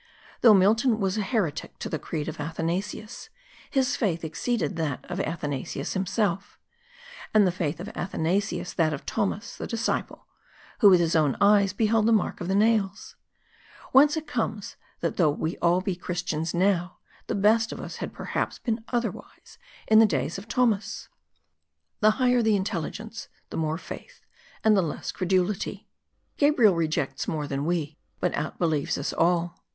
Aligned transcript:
Though 0.41 0.55
Milton 0.55 0.99
was 0.99 1.15
a 1.19 1.21
heretic 1.21 1.77
to 1.77 1.87
the 1.87 1.99
creed 1.99 2.27
of 2.27 2.39
Athanasius, 2.39 3.29
his 3.69 3.95
faith 3.95 4.23
exceeded 4.23 4.75
that 4.77 5.05
of 5.07 5.19
Athanasius 5.19 5.93
himself; 5.93 6.57
and 7.35 7.45
the 7.45 7.51
faith 7.51 7.79
of 7.79 7.87
Athanasius 7.89 8.73
that 8.73 8.93
of 8.93 9.05
Thomas, 9.05 9.55
'the 9.55 9.67
disciple, 9.67 10.25
who 10.79 10.89
with 10.89 10.99
his 11.01 11.15
own 11.15 11.37
eyes 11.39 11.71
beheld 11.71 12.07
the 12.07 12.11
mark 12.11 12.41
of 12.41 12.47
the 12.47 12.55
nails. 12.55 13.15
Whence 13.91 14.17
it 14.17 14.25
comes 14.25 14.75
tliiit 15.03 15.17
though 15.17 15.29
we 15.29 15.51
be 15.51 15.59
all 15.59 15.81
Christians 15.83 16.51
now, 16.55 16.97
the 17.27 17.35
best 17.35 17.71
of 17.71 17.79
us 17.79 17.97
had 17.97 18.11
perhaps 18.11 18.57
been 18.57 18.83
otherwise 18.87 19.59
in 19.87 19.99
the 19.99 20.07
days 20.07 20.39
of 20.39 20.47
Thomas. 20.47 21.09
The 21.99 22.11
higher 22.17 22.41
the 22.41 22.55
intelligence, 22.55 23.27
the 23.51 23.57
more 23.57 23.77
faith, 23.77 24.25
and 24.63 24.75
the 24.75 24.81
less 24.81 25.11
credulity: 25.11 25.87
Gabriel 26.37 26.73
rejects 26.73 27.27
more 27.27 27.45
than 27.45 27.65
we, 27.65 27.99
but 28.19 28.33
out 28.33 28.57
believes 28.57 28.97
us 28.97 29.13
all. 29.13 29.61